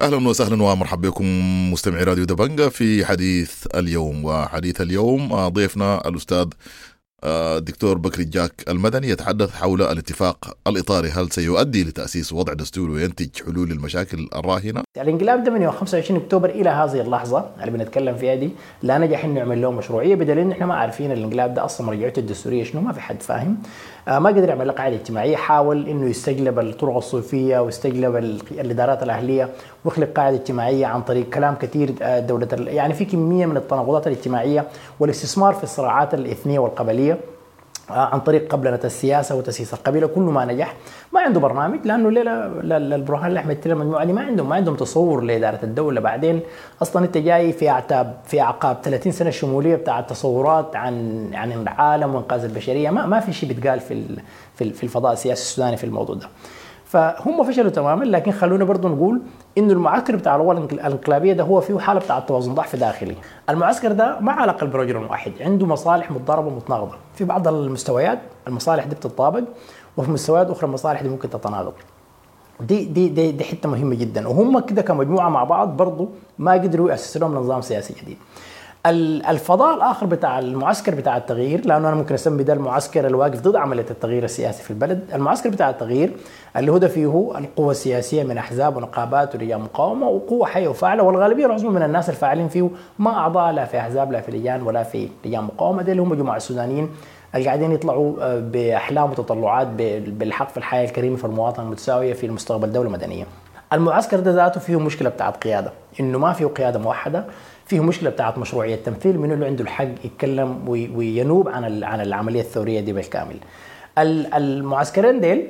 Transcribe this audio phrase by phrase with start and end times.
[0.00, 1.24] أهلا وسهلا ومرحبا بكم
[1.72, 4.24] مستمعي راديو دبنجا في حديث اليوم.
[4.24, 6.46] وحديث اليوم آه، ضيفنا الأستاذ
[7.24, 11.08] الدكتور بكري جاك المدني يتحدث حول الاتفاق الإطاري.
[11.08, 16.50] هل سيؤدي لتأسيس وضع دستوري وينتج حلول للمشاكل الراهنة؟ الانقلاب ده من يوم 25 أكتوبر
[16.50, 18.50] إلى هذه اللحظة اللي بنتكلم فيها دي
[18.82, 22.20] لا نجح إنه يعمل له مشروعية بدليل إن إحنا ما عارفين الانقلاب ده أصلا مرجعيته
[22.20, 23.48] الدستورية شنو ما في حد فاهم.
[23.48, 23.66] آه
[24.06, 28.16] ما قدر يعمل قاعدة اجتماعيه حاول إنه يستجلب الطرق الصوفية ويستجلب
[28.50, 29.48] الإدارات الأهلية
[29.84, 34.64] ويخلق قاعدة اجتماعية عن طريق كلام كثير آه دولة يعني في كمية من التناقضات الاجتماعية
[35.00, 37.18] والاستثمار في الصراعات الاثنية والقبلية.
[37.90, 40.76] عن طريق قبلنة السياسة وتسييس القبيلة كله ما نجح
[41.12, 42.08] ما عنده برنامج لأنه
[42.76, 46.00] البرهان الأحمد تيلا المجموعة دي ما عندهم ما عندهم تصور لإدارة الدولة.
[46.00, 46.40] بعدين
[46.82, 52.14] أصلا أنت جاي في أعتاب في أعقاب 30 سنة شمولية بتاع تصورات عن عن العالم
[52.14, 52.90] وإنقاذ البشرية.
[52.90, 54.04] ما ما في شيء بيتقال في
[54.54, 56.28] في الفضاء السياسي السوداني في الموضوع ده.
[56.92, 59.22] فهم فشلوا تماما لكن خلونا برضه نقول
[59.58, 63.16] إنه المعسكر بتاع القوى الانقلابية ده هو فيه حالة بتاع توازن ضعف داخلي.
[63.50, 68.94] المعسكر ده ما علاقة برجل واحد، عنده مصالح متضاربة متناقضه، في بعض المستويات المصالح دي
[68.94, 69.42] بتتطابق
[69.96, 71.72] وفي مستويات أخرى المصالح دي ممكن تتناقض.
[72.60, 76.90] دي دي دي, دي حتة مهمة جدا وهم كده كمجموعة مع بعض برضه ما قدروا
[76.90, 78.16] يأسسوا لهم نظام سياسي جديد.
[78.86, 83.86] الفضاء الآخر بتاع المعسكر بتاع التغيير لأنه أنا ممكن أسمي ده المعسكر الواقف ضد عملية
[83.90, 86.12] التغيير السياسي في البلد، المعسكر بتاع التغيير
[86.56, 91.70] اللي هدف فيه القوى السياسية من أحزاب ونقابات ورجال مقاومة وقوة حية وفاعلة والغالبية العظمى
[91.70, 95.44] من الناس الفاعلين فيه ما أعضاء لا في أحزاب لا في لجان ولا في لجان
[95.44, 95.82] مقاومة.
[95.82, 96.90] دي اللي هم جماعة السودانيين
[97.34, 99.66] اللي قاعدين يطلعوا بأحلام وتطلعات
[100.06, 103.24] بالحق في الحياة الكريمة في المواطنة المتساوية في المستقبل دولة مدنية.
[103.72, 107.24] المعسكر ده ذاته فيه مشكلة بتاعت قيادة، إنه ما فيه قيادة موحدة،
[107.72, 112.80] فيه مشكلة بتاعت مشروعيه التمثيل من اللي عنده الحق يتكلم وينوب عن عن العملية الثورية
[112.80, 113.36] دي بالكامل.
[113.98, 115.46] المعسكرين ديل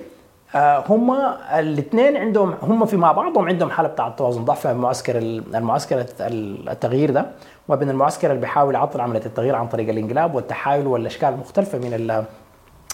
[0.89, 1.11] هم
[1.55, 7.27] الاثنين عندهم هم في مع بعضهم عندهم حالة بتاع توازن ضعف المعسكر المعسكر التغيير ده
[7.69, 12.25] وبين المعسكر اللي بيحاول يعطل عملية التغيير عن طريق الانقلاب والتحايل والأشكال المختلفة من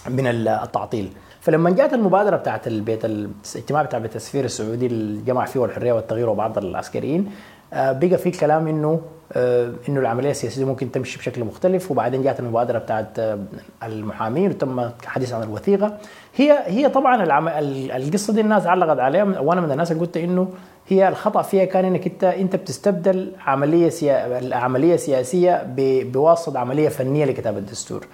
[0.09, 1.09] من التعطيل
[1.41, 6.28] فلما جاءت المبادرة بتاعت البيت الاجتماع بتاع بيت السفير السعودي اللي جمع فيه الحريه والتغيير
[6.28, 7.31] وبعض العسكريين
[7.72, 9.00] بقى في كلام إنه
[9.37, 13.39] إنه العملية السياسية ممكن تمشي بشكل مختلف وبعدين جاءت المبادرة بتاعت
[13.83, 15.99] المحامين وتم الحديث عن الوثيقة.
[16.37, 17.49] هي هي طبعا العم...
[17.49, 19.41] القصة دي الناس علقت عليها.
[19.41, 20.49] وأنا من الناس اللي قلت إنه
[20.88, 24.55] هي الخطأ فيها كان إنك أنت أنت بتستبدل عملية سيا...
[24.56, 26.12] عملية سياسية ب...
[26.12, 28.06] بواسطة عملية فنية لكتابة الدستور.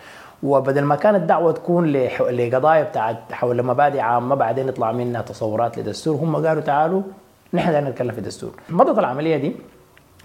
[0.42, 2.22] وبدل ما كانت الدعوه تكون لح...
[2.22, 7.02] لقضايا بتاعت حول مبادئ عامة بعدين يطلع منها تصورات لدستور هم قالوا تعالوا
[7.54, 9.56] نحن نتكلم في الدستور مضت العملية دي.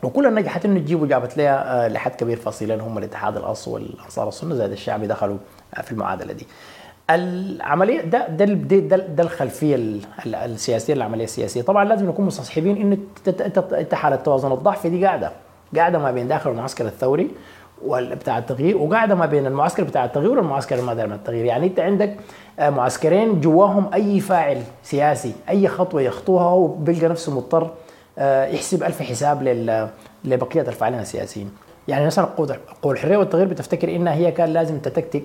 [0.03, 4.71] وكلها نجحت انه تجيب وجابت لها لحد كبير فصيلين هم الاتحاد الاصل والأنصار السنة زائد
[4.71, 5.37] الشعبي دخلوا
[5.83, 6.47] في المعادلة دي.
[7.09, 12.97] العملية ده ده ده, ده الخلفية السياسية للعمليه السياسية، طبعا لازم نكون مستصحبين انه
[13.73, 15.31] انت حاله توازن الضعف دي قاعدة
[15.75, 17.31] قاعدة ما بين داخل المعسكر الثوري
[17.91, 22.15] بتاع التغيير وقاعدة ما بين المعسكر بتاع التغيير والمعسكر المادر من التغيير يعني أنت عندك
[22.59, 27.71] معسكرين جواهم أي فاعل سياسي أي خطوة يخطوها هو بيلقى نفسه مضطر
[28.53, 29.43] يحسب ألف حساب
[30.25, 31.51] لبقية الفاعلين السياسيين.
[31.87, 32.57] يعني مثلا قوة
[32.93, 35.23] الحريه والتغيير بتفتكر إنها هي كان لازم تتكتك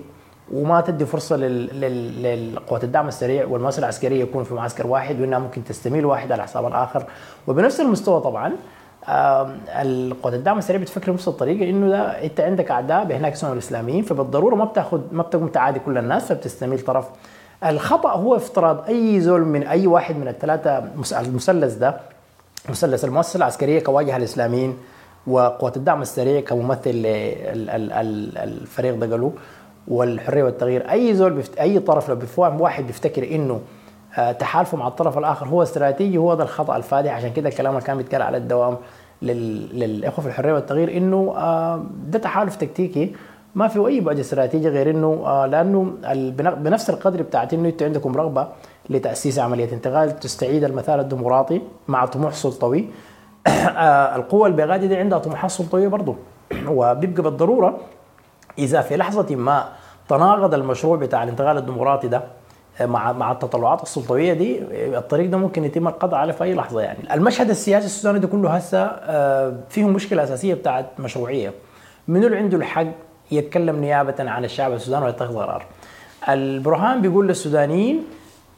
[0.53, 6.05] وما تدي فرصة للقوات الدعم السريع والمؤسسة العسكرية يكون في معسكر واحد وإنها ممكن تستميل
[6.05, 7.05] واحد على حساب الآخر.
[7.47, 8.51] وبنفس المستوى طبعا
[9.81, 14.55] القوات الدعم السريع بتفكر بنفس الطريقة إنه ده أنت عندك أعداء هناك اسمهم الإسلاميين فبالضرورة
[14.55, 17.05] ما بتاخذ ما بتقوم تعادي كل الناس فبتستميل طرف.
[17.65, 20.77] الخطأ هو افتراض أي زول من أي واحد من الثلاثة
[21.21, 21.97] المثلث ده
[22.69, 24.77] مثلث المؤسسة العسكرية كواجهه الإسلاميين
[25.27, 26.91] وقوات الدعم السريع كممثل
[28.37, 29.31] الفريق ده قالوا
[29.87, 30.91] والحرية والتغيير.
[30.91, 31.57] أي زول بفت...
[31.57, 33.61] أي طرف لو بفهم واحد بيفتكر إنه
[34.39, 37.13] تحالفه مع الطرف الآخر هو استراتيجي هو ده الخطأ الفادح.
[37.15, 38.77] عشان كده الكلام اللي كان بيتكلم على الدوام
[39.21, 39.79] لل...
[39.79, 41.33] للإخوة في الحرية والتغيير إنه
[42.07, 43.15] ده تحالف تكتيكي.
[43.55, 45.93] ما فيه أي بعد استراتيجي غير إنه لأنه
[46.55, 48.47] بنفس القدر بتاعت إنه أنتوا عندكم رغبة
[48.89, 52.87] لتأسيس عملية انتقال تستعيد المثال الديمقراطي مع طموح سلطوي.
[54.15, 56.15] القوى البغادي دي عندها طموحات سلطوية برضه
[56.67, 57.79] وبيبقى بالضرورة
[58.59, 59.67] إذا في لحظة ما
[60.09, 62.23] تناقض المشروع بتاع الانتقال الديمقراطي ده
[62.81, 64.61] مع مع التطلعات السلطوية دي
[64.97, 67.13] الطريق ده ممكن يتم القضاء عليه في أي لحظة يعني.
[67.13, 68.87] المشهد السياسي السوداني ده كله هسه
[69.69, 71.53] فيه مشكلة أساسية بتاعت مشروعية.
[72.07, 72.87] منو اللي عنده الحق
[73.31, 75.65] يتكلم نيابة عن الشعب السوداني ويتخذ قرار؟
[76.29, 78.03] البرهان بيقول للسودانيين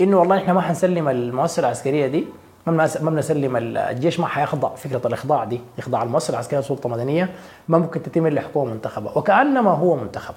[0.01, 2.25] إنه والله إحنا ما حنسلم المؤسسة العسكرية دي
[2.67, 7.29] ما بنسلم الجيش ما حيخضع فكرة الإخضاع دي يخضع المؤسسة العسكرية سلطه مدنية
[7.67, 10.33] ما ممكن تتم إلا حكومة منتخبة وكأنما هو منتخب.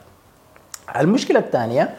[0.97, 1.95] المشكلة الثانية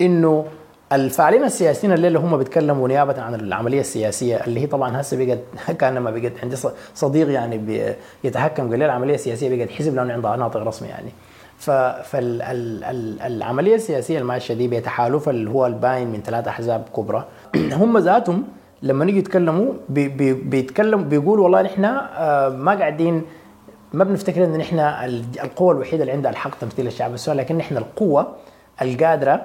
[0.00, 0.46] إنه
[0.92, 5.38] الفاعلين السياسيين الليلة هم بيتكلموا نيابة عن العملية السياسية اللي هي طبعا هسه بقت
[5.80, 6.56] كان ما بقت عندي
[6.94, 11.10] صديق يعني يتحكم قال لي العملية السياسية بقت حزب لأنه عندها ناطق رسمي يعني
[11.58, 17.24] فالعمليه السياسية الماشيه دي بيتحالف اللي هو الباين من ثلاثة أحزاب كبرى
[17.80, 18.44] هم ذاتهم
[18.82, 23.22] لما نيجي يتكلموا بي بي بيتكلموا بيقولوا والله نحن آه، ما قاعدين
[23.92, 24.78] ما بنفتكر إن نحن
[25.44, 28.36] القوة الوحيدة اللي عندها الحق تمثيل الشعب السوداني لكن نحن القوة
[28.82, 29.42] القادرة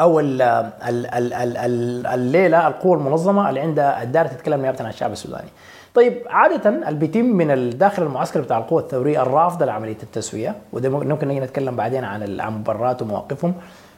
[0.00, 5.12] أو ال ال ال ال الليلة القوة المنظمة اللي عندها الدار تتكلم نيابه عن الشعب
[5.12, 5.48] السوداني.
[5.96, 11.28] طيب عادة اللي بيتم من داخل المعسكر بتاع القوى الثورية الرافضة لعملية التسوية وده ممكن
[11.28, 12.62] نجي نتكلم بعدين عن عن
[13.02, 13.54] ومواقفهم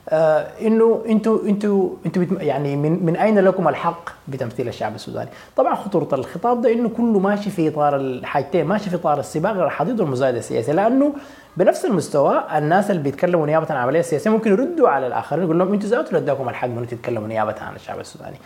[0.08, 5.74] آه إنه أنتوا أنتوا أنتوا يعني من من أين لكم الحق بتمثيل الشعب السوداني؟ طبعا
[5.74, 10.38] خطورة الخطاب ده إنه كله ماشي في إطار الحاجتين ماشي في إطار السباق الحديد والمزايده
[10.38, 11.12] السياسيه لأنه
[11.56, 15.72] بنفس المستوى الناس اللي بيتكلموا نيابة عن العملية السياسيه ممكن يردوا على الآخرين يقول لهم
[15.72, 18.36] أنتوا ذاتوا اداكم الحق إنه تتكلموا نيابة عن الشعب السوداني.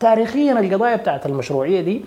[0.00, 2.04] تاريخيا القضايا بتاعت المشروعية دي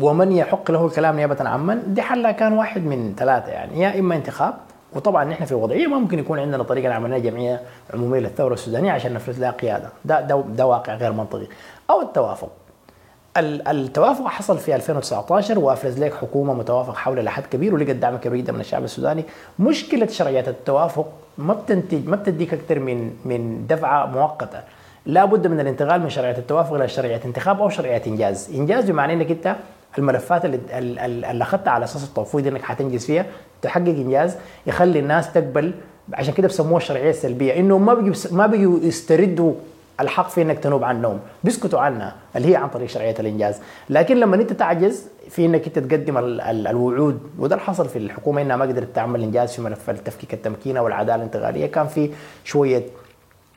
[0.00, 3.98] ومن يحق له الكلام نيابة عن من؟ دي حلها كان واحد من ثلاثة يعني يا
[3.98, 4.54] إما انتخاب
[4.94, 7.60] وطبعا نحن في وضعية ما ممكن يكون عندنا طريقة نعمل جمعية
[7.94, 9.88] عمومية للثورة السودانية عشان نفرض لها قيادة.
[10.04, 11.46] ده ده, ده واقع غير منطقي.
[11.90, 12.50] أو التوافق.
[13.36, 18.52] التوافق حصل في 2019 وأفرز لك حكومة متوافق حول لحد كبير ولقت دعم كبير جدا
[18.52, 19.24] من الشعب السوداني.
[19.58, 21.06] مشكلة شرعيه التوافق
[21.38, 24.60] ما بتنتج ما بتديك أكثر من من دفعة مؤقتة.
[25.06, 28.50] لا بد من الانتقال من شرعية التوافق إلى شرعية انتخاب أو شرعية إنجاز.
[28.54, 29.56] إنجاز بمعنى إنك أنت
[29.98, 30.60] الملفات اللي
[31.30, 33.26] اللي أخذتها على أساس التفويض إنك حتنجز فيها
[33.62, 34.36] تحقق إنجاز
[34.66, 35.74] يخلي الناس تقبل.
[36.14, 39.54] عشان كده بسموها الشرعيه السلبيه إنه ما بيجوا ما بيجوا يستردوا
[40.00, 43.60] الحق في إنك تنوب عنهم بيسكتوا عنها اللي هي عن طريق شرعية الإنجاز.
[43.90, 48.56] لكن لما أنت تعجز في إنك أنت تقدم الوعود وده اللي حصل في الحكومة إنها
[48.56, 51.66] ما قدرت تعمل إنجاز في ملف التفكيك التمكينة والعدالة الانتقالية.
[51.66, 52.10] كان في
[52.44, 52.82] شوية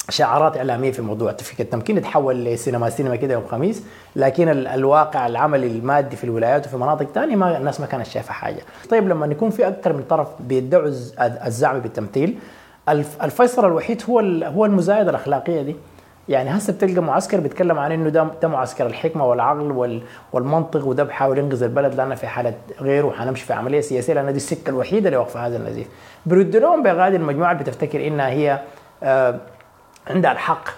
[0.09, 3.83] شعارات إعلامية في موضوع تفكيك التمكين تحول لسينما سينما كده يوم خميس
[4.15, 8.61] لكن الواقع العملي المادي في الولايات وفي مناطق ثانية ما الناس ما كانت شايفة حاجة.
[8.89, 10.87] طيب لما يكون في أكثر من طرف بيدعوا
[11.19, 12.37] الزعم بالتمثيل
[13.23, 15.75] الفيصل الوحيد هو هو المزايدة الأخلاقية دي.
[16.29, 20.01] يعني هسه بتلقى معسكر بيتكلم عن إنه ده ده معسكر الحكمة والعقل
[20.33, 24.37] والمنطق وده بحاول ينقذ البلد لأنه في حالة غيره حنمشي في عملية سياسية لأن دي
[24.37, 25.87] السكة الوحيدة اللي وقف هذا النزيف.
[26.25, 28.59] بيرد لهم بغادي المجموعه بتفتكر إنها هي
[29.03, 29.39] آه
[30.07, 30.69] عندها الحق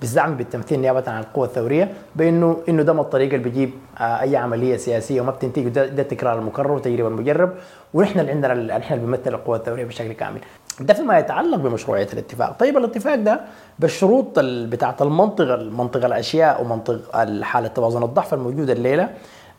[0.00, 4.76] بالزعم بالتمثيل نيابة عن القوى الثورية بانه إنه ده الطريق اللي بيجيب آه أي عملية
[4.76, 7.52] سياسية وما بتنتج ده, ده التكرار المكرر وتجربه المجرب
[7.94, 10.40] ونحن اللي عندنا نحن اللي بنمثل القوى الثورية بشكل كامل.
[10.80, 13.40] ده فيما يتعلق بمشروعية الاتفاق، طيب الاتفاق ده
[13.78, 17.00] بالشروط بتاعة المنطقة منطق الأشياء ومنطق
[17.42, 19.08] حالة توازن الضعف الموجودة الليلة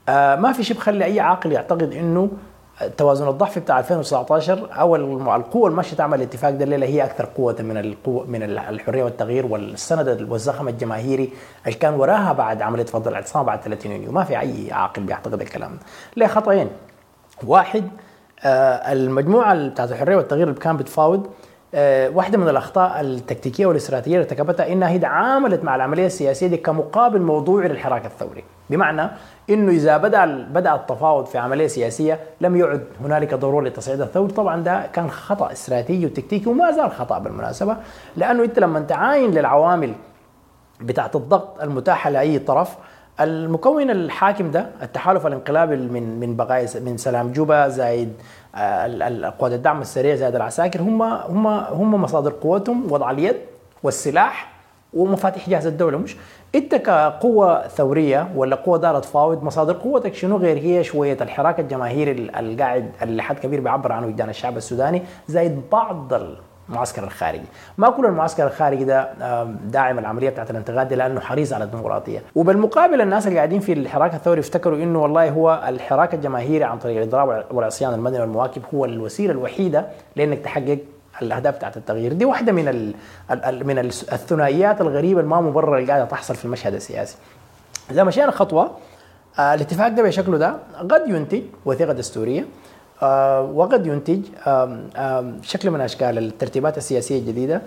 [0.09, 2.29] آه ما في شيء بخلي أي عاقل يعتقد إنه
[2.97, 4.95] توازن الضعف بتاع 2019 أو
[5.35, 10.27] القوة الماشيه تعمل الاتفاق ده الليلة هي أكثر قوة من القوة من الحرية والتغيير والسند
[10.29, 11.29] والزخم الجماهيري
[11.65, 14.11] اللي كان وراها بعد عملية فضل الإعتصام بعد 30 يونيو.
[14.11, 15.79] ما في أي عاقل بيعتقد الكلام ده.
[16.17, 16.69] ليه خطأين؟
[17.43, 17.89] واحد
[18.43, 21.27] آه المجموعة بتاعت الحرية والتغيير اللي كان بتفاوض
[21.75, 26.57] آه واحدة من الأخطاء التكتيكية والإستراتيجية اللي ارتكبتها إنها هي عاملت مع العملية السياسية دي
[26.57, 28.43] كمقابل موضوعي للحراك الثوري.
[28.69, 29.09] بمعنى
[29.49, 34.61] إنه إذا بدأ بدأ التفاوض في عملية سياسية لم يعد هنالك ضرورة لتصعيد الثور طبعا
[34.63, 37.77] ده كان خطأ استراتيجي وتكتيكي وما زال خطأ بالمناسبة
[38.17, 39.93] لأنه أنت لما تعاين للعوامل
[40.81, 42.75] بتاعت الضغط المتاحه لأي طرف
[43.19, 48.13] المكون الحاكم ده التحالف الانقلابي من من بقايا من سلام جوبا زايد
[48.55, 53.35] آه، قوات الدعم السريع زايد العساكر هم هم هم مصادر قوتهم وضع اليد
[53.83, 54.57] والسلاح
[54.93, 55.97] ومفاتيح جهاز الدولة.
[55.97, 56.15] مش؟
[56.55, 62.11] انت كقوة ثورية ولا قوة دارت تفاوض مصادر قوتك شنو غير هي شوية الحراك الجماهيري
[62.39, 66.13] القاعد اللي حد كبير بيعبر عنه وجدان الشعب السوداني زائد بعض
[66.69, 67.45] المعسكر الخارجي.
[67.77, 69.09] ما كل المعسكر الخارجي ده
[69.65, 72.23] داعم العملية بتاعت الانتقاد لأنه حريص على الديمقراطية.
[72.35, 76.97] وبالمقابل الناس اللي قاعدين في الحراك الثوري افتكروا إنه والله هو الحراك الجماهيري عن طريق
[76.97, 80.79] الإضراب والعصيان المدني والمواكب هو الوسيلة الوحيدة لإنك تحقق
[81.21, 82.13] الأهداف بتاعت التغيير.
[82.13, 82.93] دي واحدة من ال
[83.67, 87.17] من الثنائيات الغريبة الما مبررة اللي قاعدة تحصل في المشهد السياسي.
[87.91, 88.71] إذا مشينا خطوة
[89.39, 92.45] آه الاتفاق ده بشكله ده قد ينتج وثيقة دستورية.
[93.53, 97.61] وقد ينتج آه آه شكل من أشكال الترتيبات السياسية الجديدة.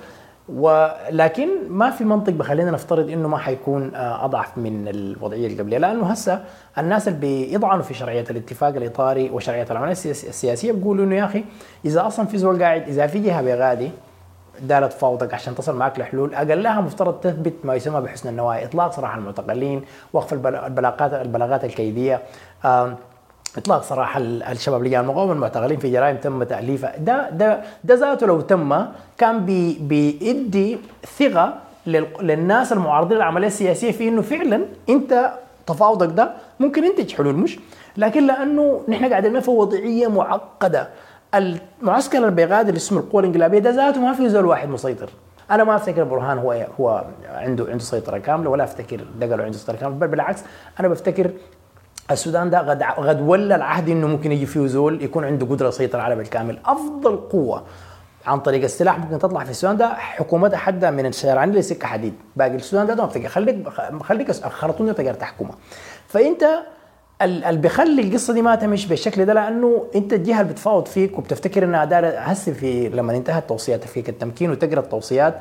[0.49, 6.07] ولكن ما في منطق بخلينا نفترض إنه ما حيكون آه، أضعف من الوضعية القبليه لأنه
[6.07, 6.45] هسه
[6.79, 11.45] الناس اللي بيطعنوا في شرعية الاتفاق الإطاري وشرعية العملية السياسية بيقولوا إنه يا أخي
[11.85, 13.91] إذا أصلا في زول قاعد إذا في جهة بغادي
[14.61, 16.35] دارت فوضك عشان تصل معك لحلول.
[16.35, 19.83] أقلها مفترض تثبت ما يسمى بحسن النوايا إطلاق سراح المعتقلين
[20.13, 22.23] وقف البلاغات البلاغات الكيدية.
[23.57, 26.97] إطلاق سراح الشباب لجان المقاومه المعتقلين في جرائم تم تأليفها.
[26.99, 28.85] ده ده ده ذاته لو تم
[29.19, 30.79] كان بي بيدي
[31.19, 31.55] ثقة
[32.21, 35.31] للناس المعارضين للعملية السياسية في إنه فعلا أنت
[35.67, 37.59] تفاوضك ده ممكن ينتج حلول مش؟
[37.97, 40.89] لكن لأنه نحن قاعدين في وضعية معقدة.
[41.35, 45.11] المعسكر اللي بيغادر اسمه القوى الإنقلابية ده ذاته ما في زول واحد مسيطر.
[45.51, 49.77] أنا ما أفتكر برهان هو هو عنده عنده سيطرة كاملة ولا أفتكر دقلو عنده سيطرة
[49.77, 50.41] كاملة بل بالعكس
[50.81, 51.31] أنا بفتكر
[52.13, 56.01] السودان ده غد غد ولا العهد إنه ممكن يجي فيه زول يكون عنده قدرة يسيطر
[56.01, 57.65] على بالكامل أفضل قوة
[58.27, 62.15] عن طريق السلاح ممكن تطلع في السودان ده حكومتها حدا من الشارعين لسكة حديد.
[62.37, 63.69] باقي السودان ده ما بتقدر خليك
[64.03, 65.51] خليك الخرطوم ده تقدر تحكمه
[66.09, 66.45] فأنت
[67.23, 71.65] اللي بيخلي القصة دي ما تمشي بالشكل ده لأنه أنت الجهة اللي بتفاوض فيك وبتفتكر
[71.65, 75.35] إنها دار هسه في لما انتهت توصيات فيك التمكين وتقرأ التوصيات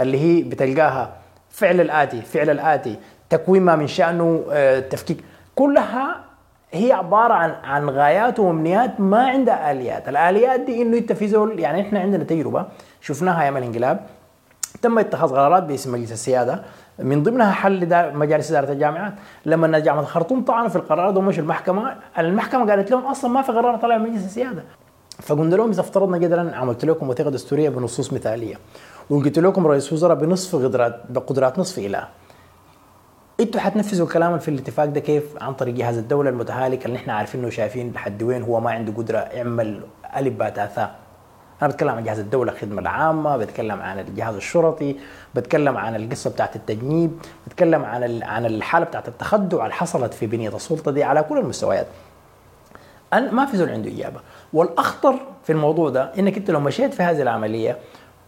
[0.00, 1.12] اللي هي بتلقاها
[1.50, 2.96] فعل الآتي فعل الآتي
[3.30, 5.24] تكوين ما من شأنه آه، تفكيك.
[5.56, 6.16] كلها
[6.72, 11.60] هي عبارة عن عن غايات وامنيات ما عندها آليات، الآليات دي إنه أنت في زول
[11.60, 12.66] يعني إحنا عندنا تجربة
[13.00, 14.00] شفناها أيام الانقلاب.
[14.82, 16.62] تم اتخاذ قرارات باسم مجلس السيادة.
[16.98, 19.12] من ضمنها حل مجالس إدارة الجامعات.
[19.46, 21.96] لما جامعه الخرطوم طعنوا في القرار ده ومشوا المحكمة.
[22.18, 24.64] المحكمة قالت لهم أصلا ما في قرار طلع من مجلس السيادة.
[25.22, 28.54] فقلنا لهم إذا افترضنا جدلا عملت لكم وثيقة دستورية بنصوص مثالية.
[29.10, 32.08] وقلت لكم رئيس وزراء بنصف قدرات بقدرات نصف إله.
[33.40, 37.46] أنتوا حتنفذوا الكلام في الاتفاق ده كيف عن طريق جهاز الدولة المتهالك اللي إحنا عارفينه
[37.46, 39.80] وشايفين لحد وين هو ما عنده قدرة يعمل
[40.16, 40.94] ألف باء ثاء
[41.62, 44.96] أنا بتكلم عن جهاز الدولة الخدمه العامة بتكلم عن الجهاز الشرطي
[45.34, 50.56] بتكلم عن القصة بتاعت التجنيب بتكلم عن عن الحالة بتاعت التخدع اللي حصلت في بنية
[50.56, 51.86] السلطة دي على كل المستويات.
[53.12, 54.20] ما في زول عنده إجابة.
[54.52, 55.14] والأخطر
[55.44, 57.76] في الموضوع ده إنك أنت لو مشيت في هذه العملية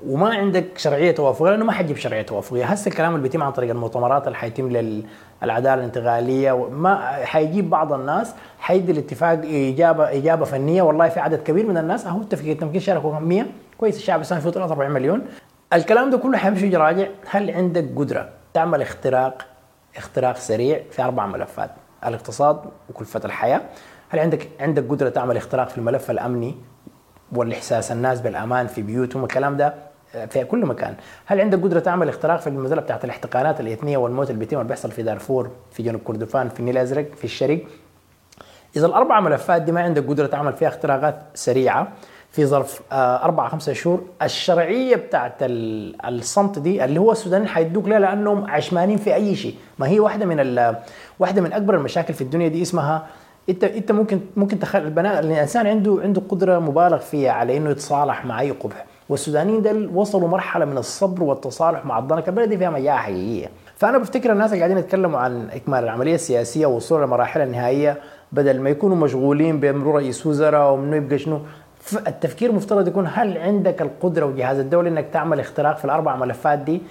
[0.06, 2.64] وما عندك شرعية توافقية لأنه ما حتجيب شرعية توافقية.
[2.64, 4.68] هسه الكلام اللي بيتم عن طريق المؤتمرات اللي حيتم
[5.42, 10.82] للعداله الانتقالية ما حيجيب بعض الناس حيدي الاتفاق اجابه اجابه فنية.
[10.82, 12.06] والله في عدد كبير من الناس.
[12.06, 13.46] أهو اتفاقيه التمكين شاركوا 100
[13.78, 15.22] كويس الشعب السوداني فيه 43 مليون.
[15.72, 19.46] الكلام ده كله حيمشي يراجع هل عندك قدرة تعمل اختراق
[19.96, 21.70] اختراق سريع في أربع ملفات؟
[22.06, 23.60] الاقتصاد وكلفة الحياة.
[24.08, 26.54] هل عندك عندك قدرة تعمل اختراق في الملف الأمني
[27.32, 29.87] والإحساس الناس بالأمان في بيوتهم؟ الكلام ده
[30.30, 30.94] في كل مكان.
[31.26, 34.90] هل عندك قدرة تعمل اختراق في المساله بتاعت الاحتقانات الاثنيه والموت اللي بيتم اللي بيحصل
[34.90, 37.60] في دارفور في جنوب كردفان في النيل الأزرق في الشرق
[38.76, 41.88] إذا الأربع ملفات دي ما عندك قدرة تعمل فيها اختراقات سريعة.
[42.30, 44.02] في ظرف آه، أربعة خمسة شهور.
[44.22, 49.54] الشرعية بتاعت الصمت دي اللي هو السودانيين حيدوك لها لأنهم عشمانين في أي شيء.
[49.78, 50.74] ما هي واحدة من
[51.18, 53.06] واحدة من أكبر المشاكل في الدنيا دي اسمها
[53.48, 58.24] إنت إنت ممكن ممكن تخلي البناء الإنسان عنده عنده قدرة مبالغ فيها على إنه يتصالح
[58.24, 58.84] مع أي قبح.
[59.08, 62.28] والسودانيين دل وصلوا مرحلة من الصبر والتصالح مع الضنك.
[62.28, 63.46] البلد فيها مجاعه حقيقية.
[63.76, 67.96] فأنا بفتكر الناس اللي قاعدين يتكلموا عن إكمال العملية السياسية ووصول للمراحل النهائية
[68.32, 71.40] بدل ما يكونوا مشغولين بامرور رئيس وزراء ومنه يبقى شنو؟
[72.06, 76.82] التفكير مفترض يكون هل عندك القدرة وجهاز الدولة إنك تعمل اختراق في الأربع ملفات دي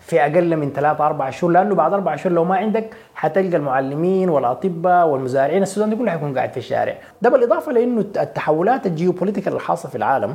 [0.00, 4.28] في أقل من ثلاثة أربع شهور؟ لأنه بعد أربع شهور لو ما عندك حتلقى المعلمين
[4.30, 5.62] والأطباء والمزارعين.
[5.62, 6.94] السودان دي كلها حيكون قاعد في الشارع.
[7.22, 10.34] ده بالإضافة لأنه التحولات الجيوبوليتيكال الحاصله في العالم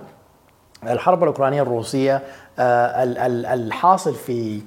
[0.84, 2.22] الحرب الأوكرانية الروسية
[2.60, 3.04] آه،
[3.54, 4.62] الحاصل في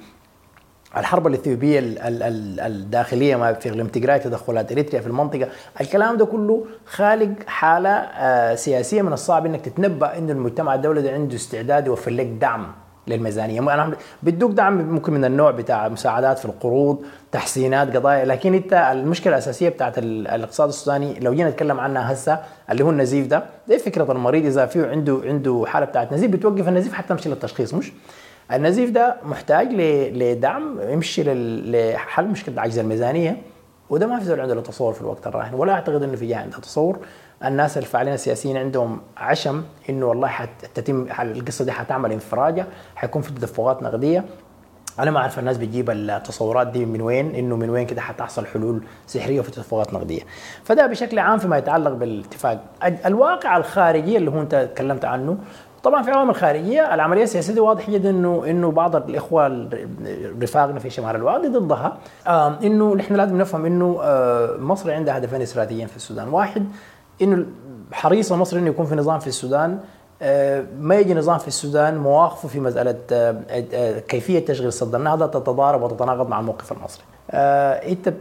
[0.97, 3.87] الحرب الإثيوبية الداخلية ما في اقليم
[4.19, 5.49] تدخلات إريتريا في المنطقة.
[5.81, 11.11] الكلام ده كله خالق حالة آه، سياسية من الصعب إنك تتنبأ إن المجتمع الدولي ده
[11.13, 12.73] عنده استعداد يوفر لك دعم.
[13.07, 13.61] للميزانية.
[13.61, 13.93] أنا
[14.23, 17.03] بدوك دعم ممكن من النوع بتاع مساعدات في القروض
[17.33, 18.25] تحسينات قضايا.
[18.25, 22.39] لكن إنت المشكلة الأساسية بتاعت الاقتصاد السوداني لو جينا نتكلم عنها هسه
[22.71, 26.69] اللي هو النزيف ده دي فكرة المريض إذا فيه عنده عنده حالة بتاعت نزيف بتوقف
[26.69, 27.75] النزيف حتى تمشي للتشخيص.
[27.75, 27.93] مش؟
[28.53, 29.69] النزيف ده محتاج
[30.13, 33.37] لدعم يمشي لحل مشكلة عجز الميزانية.
[33.91, 35.55] وده ما في زول عنده تصور في الوقت الراهن.
[35.55, 36.99] ولا أعتقد إنه في جهة عندها تصور.
[37.45, 42.67] الناس الفاعلين السياسيين عندهم عشم إنه والله حتتم القصة دي حتعمل انفراجة
[42.97, 44.25] حيكون في تدفقات نقدية.
[44.99, 48.83] أنا ما أعرف الناس بتجيب التصورات دي من وين إنه من وين كده حتحصل حلول
[49.07, 50.23] سحرية وفي تدفقات نقدية.
[50.65, 52.65] فده بشكل عام فيما يتعلق بالاتفاق.
[53.07, 55.39] الواقع الخارجي اللي هو أنت تكلمت عنه
[55.83, 56.95] طبعا في عوامل خارجية.
[56.95, 59.69] العملية السياسية واضح جدا انه إنه بعض الإخوة
[60.43, 61.99] رفاقنا في شمال الوادي ضدها.
[62.63, 66.65] إنه نحن لازم نفهم إنه آه مصر عندها هدفين استراتيجيين في السودان واحد.
[67.23, 67.47] إنه
[67.93, 69.79] حريصة مصر إنه يكون في نظام في السودان.
[70.23, 75.83] آه، ما يجي نظام في السودان مواقفه في مسألة آه، كيفية تشغيل سد النهضه تتضارب
[75.83, 77.05] وتتناقض مع الموقف المصري.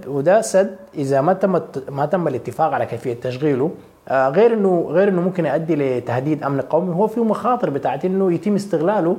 [0.07, 3.71] وده سد إذا ما تم ما تم الاتفاق على كيفية تشغيله
[4.11, 8.55] غير انه غير إنه ممكن يؤدي لتهديد أمن قومي هو فيه مخاطر بتاعت إنه يتم
[8.55, 9.17] استغلاله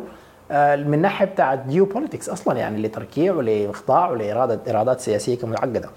[0.86, 5.90] من ناحية بتاعت جيوبوليتكس أصلا يعني لتركيع ولإخضاع ولاراده إرادات سياسية معقده.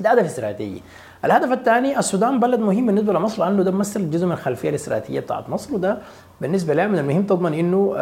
[0.00, 0.82] ده هدف استراتيجي.
[1.24, 5.48] الهدف الثاني السودان بلد مهم بالنسبة لمصر لأنه ده بيمثل جزء من الخلفية الاستراتيجية بتاعت
[5.50, 5.98] مصر وده
[6.40, 7.92] بالنسبة لها من المهم تضمن إنه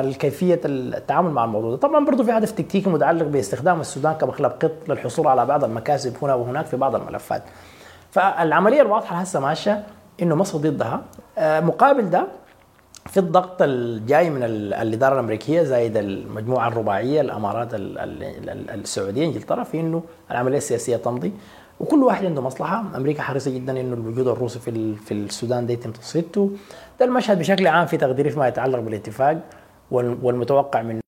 [0.00, 4.72] الكيفية التعامل مع الموضوع ده طبعا برضه في هدف تكتيكي متعلق باستخدام السودان كمخلب قط
[4.88, 7.42] للحصول على بعض المكاسب هنا وهناك في بعض الملفات
[8.10, 9.86] فالعملية الواضحة هسه ماشية
[10.22, 11.02] إنه مصر ضدها.
[11.38, 12.26] مقابل ده
[13.06, 20.56] في الضغط الجاي من الإدارة الأمريكية زائد المجموعة الرباعية الإمارات السعودية انجلترا في إنه العملية
[20.58, 21.32] السياسية تمضي.
[21.80, 22.84] وكل واحد عنده مصلحة.
[22.96, 26.50] أمريكا حريصة جدا إنه الوجود الروسي في في السودان ده يتم تصفيته.
[27.00, 29.40] ده المشهد بشكل عام في تقديري فيما يتعلق بالاتفاق
[29.90, 31.00] والمتوقع من